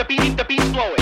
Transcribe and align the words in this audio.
the 0.00 0.06
beat, 0.06 0.36
the 0.36 0.44
beat 0.44 0.62
flowing. 0.72 0.99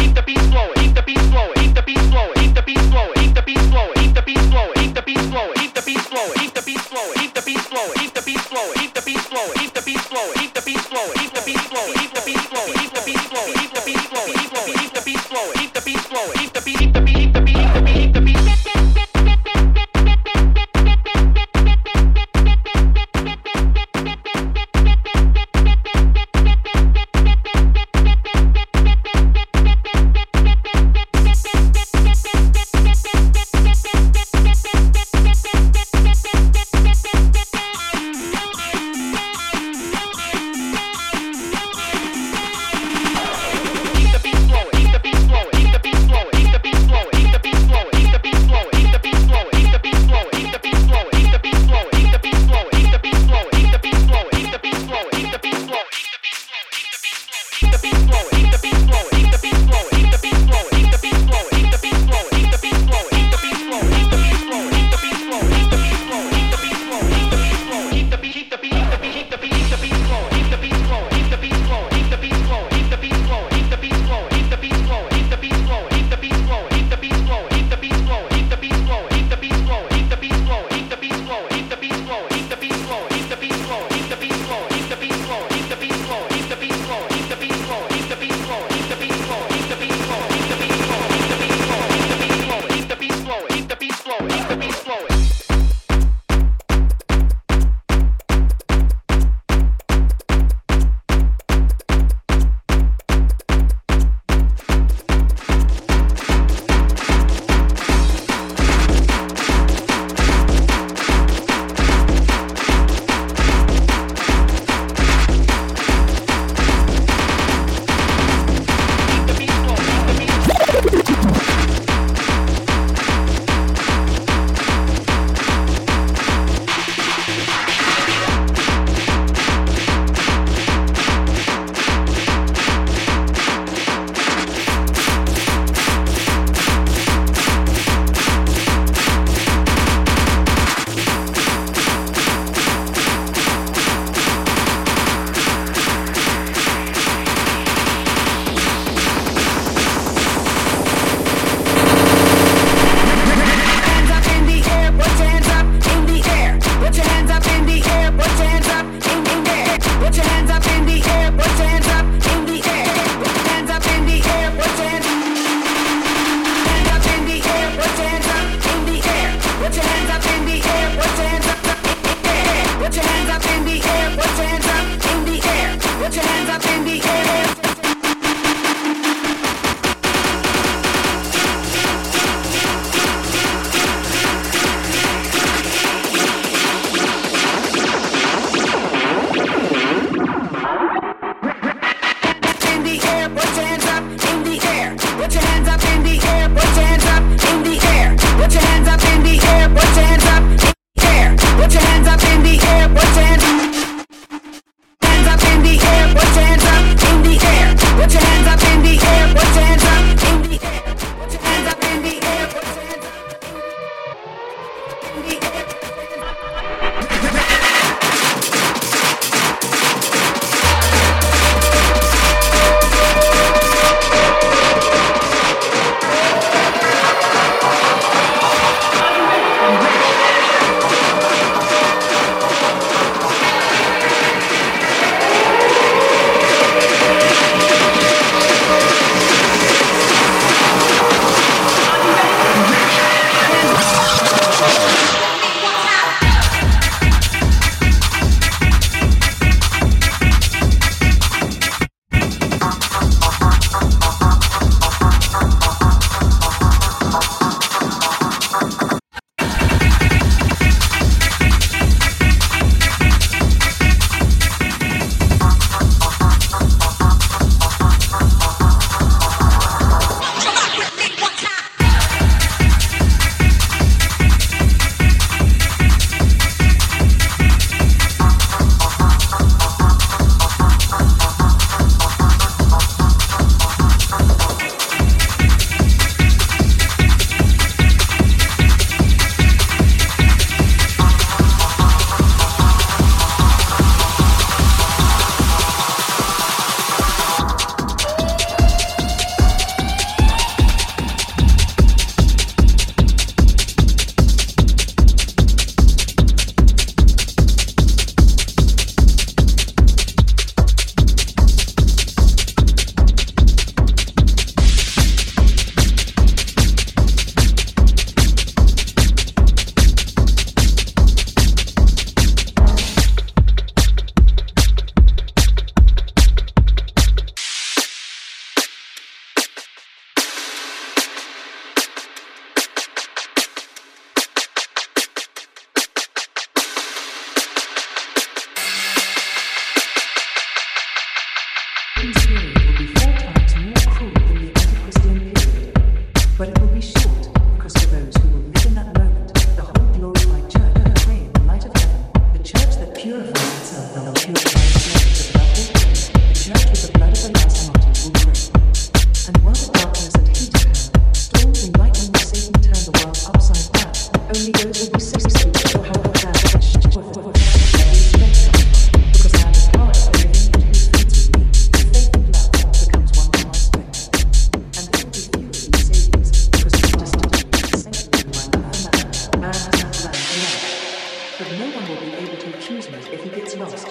but 381.38 381.52
no 381.52 381.70
one 381.70 381.88
will 381.88 382.00
be 382.00 382.16
able 382.16 382.36
to 382.36 382.48
accuse 382.56 382.90
me 382.90 382.98
if 383.12 383.22
he 383.22 383.30
gets 383.30 383.56
lost. 383.56 383.86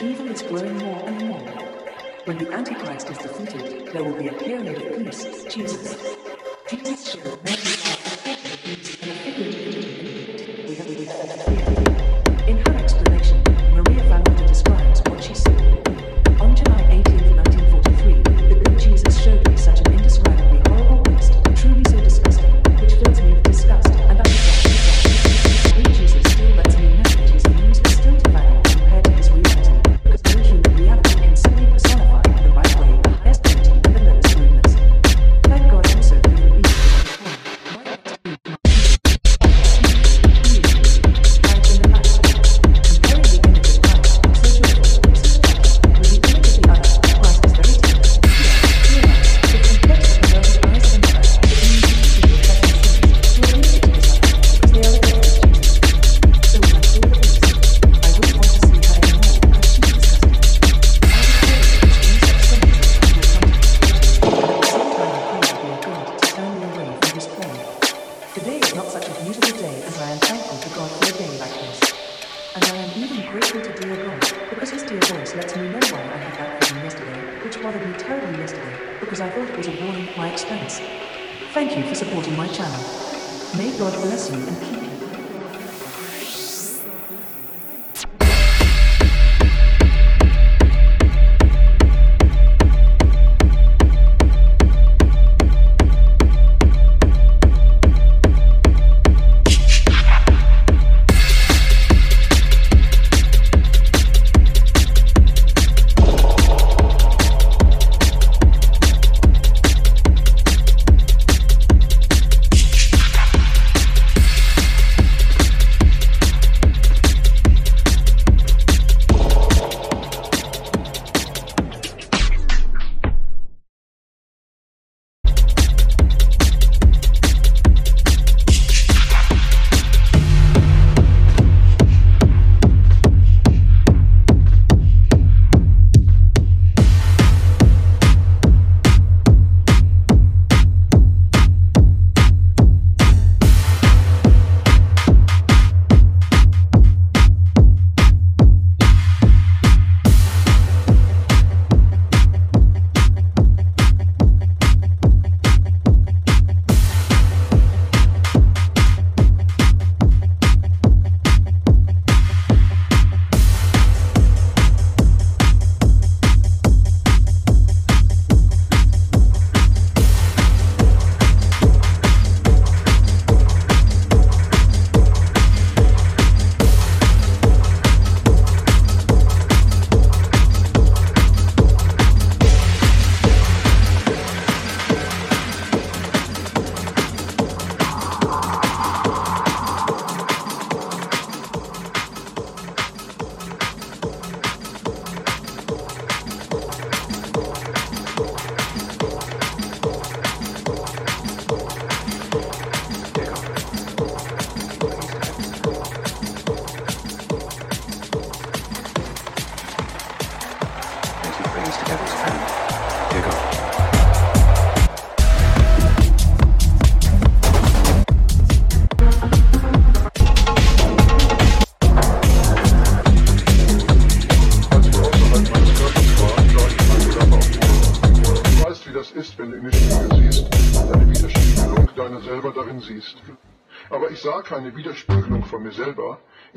Evil 0.00 0.30
is 0.30 0.40
growing 0.40 0.78
more 0.78 1.06
and 1.06 1.28
more. 1.28 1.40
When 2.24 2.38
the 2.38 2.50
Antichrist 2.50 3.10
is 3.10 3.18
defeated, 3.18 3.92
there 3.92 4.02
will 4.02 4.16
be 4.16 4.28
a 4.28 4.32
period 4.32 4.80
of 4.80 5.04
peace, 5.04 5.44
Jesus. 5.52 6.16
Jesus 6.70 7.12
showed 7.12 7.44
Matthew 7.44 7.76
5 7.76 9.00
the 9.00 9.01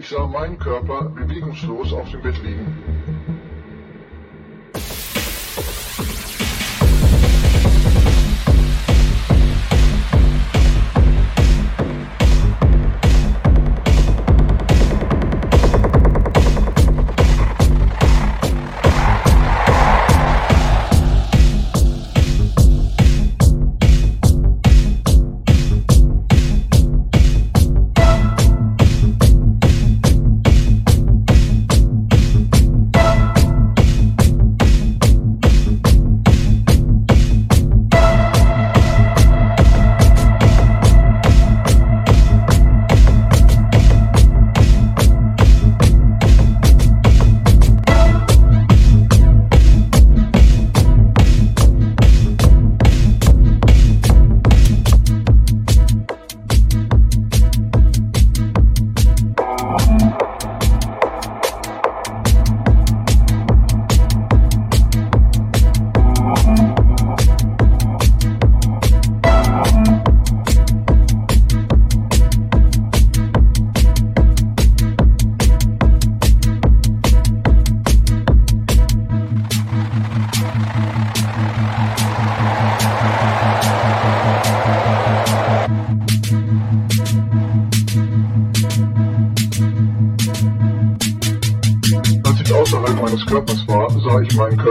Ich 0.05 0.11
sah 0.11 0.27
meinen 0.27 0.59
Körper 0.59 1.09
bewegungslos 1.09 1.91
auf 1.91 2.07
dem 2.11 2.21
Bett 2.21 2.37
liegen. 2.43 2.94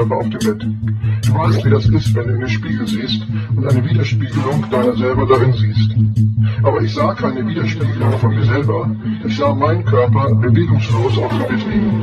Körper 0.04 0.16
auf 0.16 0.30
dem 0.30 0.38
Bett. 0.38 0.66
Du 1.26 1.34
weißt, 1.34 1.64
wie 1.64 1.70
das 1.70 1.86
ist, 1.86 2.14
wenn 2.14 2.28
du 2.28 2.34
in 2.34 2.40
den 2.40 2.48
Spiegel 2.48 2.86
siehst 2.86 3.26
und 3.56 3.66
eine 3.66 3.84
Widerspiegelung 3.84 4.64
deiner 4.70 4.96
selber 4.96 5.26
darin 5.26 5.52
siehst. 5.52 5.94
Aber 6.62 6.82
ich 6.82 6.94
sah 6.94 7.14
keine 7.14 7.46
Widerspiegelung 7.46 8.18
von 8.18 8.34
mir 8.34 8.44
selber. 8.44 8.90
Ich 9.26 9.36
sah 9.36 9.54
meinen 9.54 9.84
Körper 9.84 10.34
bewegungslos 10.34 11.18
auf 11.18 11.30
dem 11.30 11.38
Bett 11.38 11.66
liegen. 11.66 12.02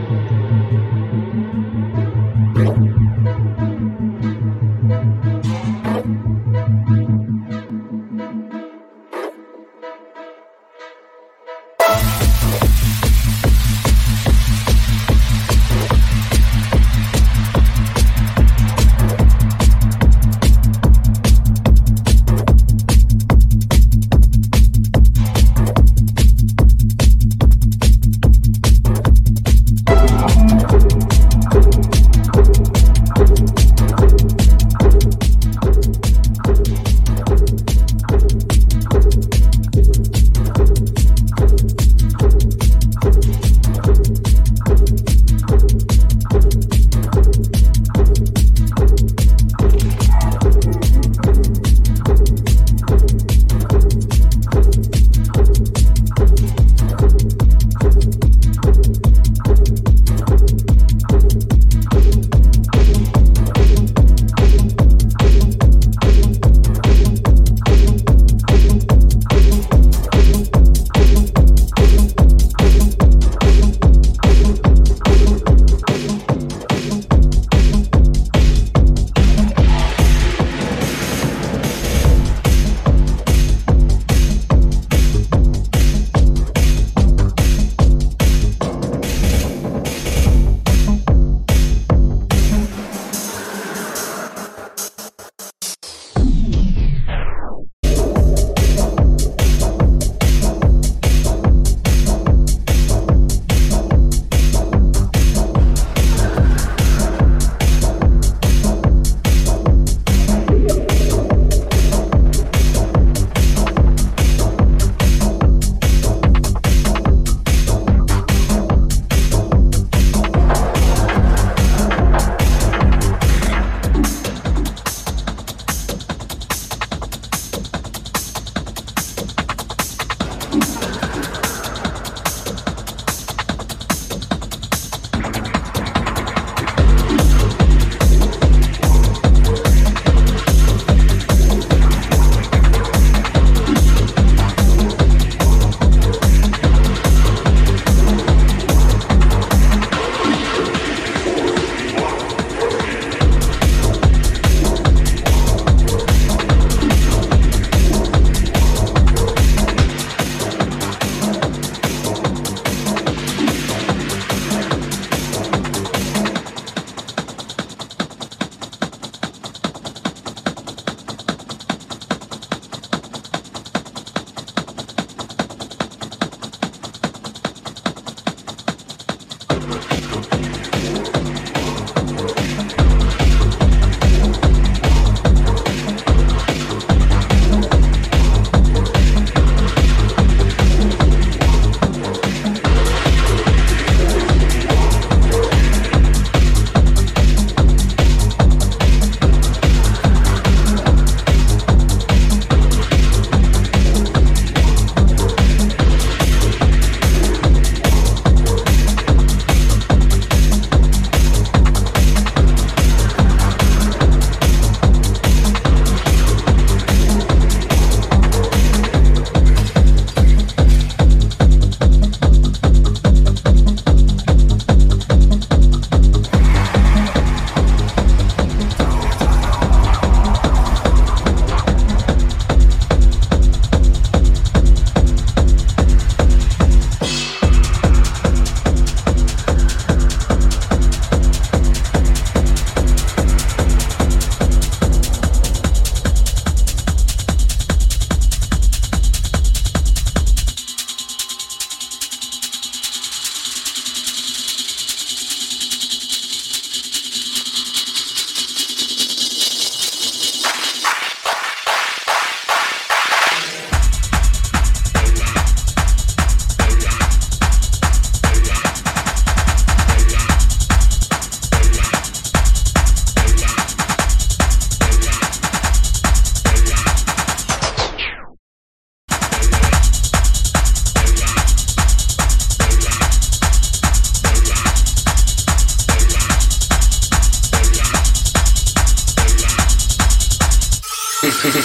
Was 291.44 291.56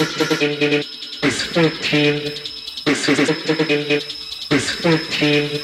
14, 1.53 2.33
was 2.87 3.05
14, 4.75 5.61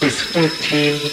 was 0.00 0.22
14, 0.22 1.10